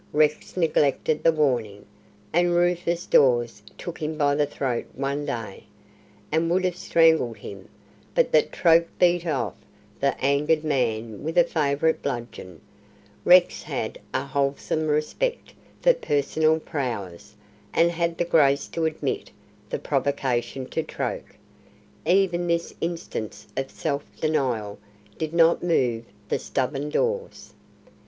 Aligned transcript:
Rex 0.13 0.57
neglected 0.57 1.21
the 1.21 1.31
warning, 1.31 1.85
and 2.33 2.55
Rufus 2.55 3.05
Dawes 3.05 3.61
took 3.77 3.99
him 4.01 4.17
by 4.17 4.33
the 4.33 4.47
throat 4.47 4.87
one 4.95 5.27
day, 5.27 5.65
and 6.31 6.49
would 6.49 6.65
have 6.65 6.75
strangled 6.75 7.37
him, 7.37 7.69
but 8.15 8.31
that 8.31 8.51
Troke 8.51 8.87
beat 8.97 9.27
off 9.27 9.53
the 9.99 10.19
angered 10.19 10.63
man 10.63 11.23
with 11.23 11.37
a 11.37 11.43
favourite 11.43 12.01
bludgeon. 12.01 12.61
Rex 13.25 13.61
had 13.61 13.99
a 14.11 14.25
wholesome 14.25 14.87
respect 14.87 15.53
for 15.83 15.93
personal 15.93 16.59
prowess, 16.59 17.35
and 17.71 17.91
had 17.91 18.17
the 18.17 18.25
grace 18.25 18.67
to 18.69 18.85
admit 18.85 19.29
the 19.69 19.77
provocation 19.77 20.65
to 20.69 20.81
Troke. 20.81 21.35
Even 22.07 22.47
this 22.47 22.73
instance 22.81 23.45
of 23.55 23.69
self 23.69 24.03
denial 24.19 24.79
did 25.19 25.31
not 25.31 25.61
move 25.61 26.05
the 26.27 26.39
stubborn 26.39 26.89
Dawes. 26.89 27.53